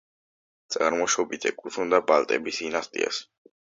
[0.75, 3.27] წარმოშობით ეკუთვნოდა ბალტების დინასტიას.